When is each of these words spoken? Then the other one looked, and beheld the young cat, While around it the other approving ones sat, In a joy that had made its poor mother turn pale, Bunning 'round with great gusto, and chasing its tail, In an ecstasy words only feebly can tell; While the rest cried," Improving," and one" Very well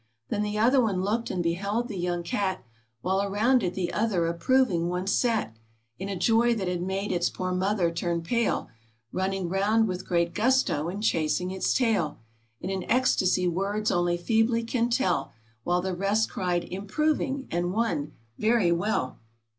Then 0.29 0.41
the 0.41 0.57
other 0.57 0.81
one 0.81 1.03
looked, 1.03 1.29
and 1.29 1.43
beheld 1.43 1.87
the 1.87 1.95
young 1.95 2.23
cat, 2.23 2.63
While 3.01 3.21
around 3.21 3.61
it 3.61 3.75
the 3.75 3.93
other 3.93 4.25
approving 4.25 4.89
ones 4.89 5.11
sat, 5.11 5.55
In 5.99 6.09
a 6.09 6.15
joy 6.15 6.55
that 6.55 6.67
had 6.67 6.81
made 6.81 7.11
its 7.11 7.29
poor 7.29 7.51
mother 7.51 7.91
turn 7.91 8.23
pale, 8.23 8.67
Bunning 9.13 9.47
'round 9.47 9.87
with 9.87 10.07
great 10.07 10.33
gusto, 10.33 10.89
and 10.89 11.03
chasing 11.03 11.51
its 11.51 11.71
tail, 11.71 12.17
In 12.59 12.71
an 12.71 12.83
ecstasy 12.89 13.47
words 13.47 13.91
only 13.91 14.17
feebly 14.17 14.63
can 14.63 14.89
tell; 14.89 15.33
While 15.63 15.83
the 15.83 15.93
rest 15.93 16.31
cried," 16.31 16.63
Improving," 16.73 17.47
and 17.51 17.71
one" 17.71 18.13
Very 18.39 18.71
well 18.71 19.19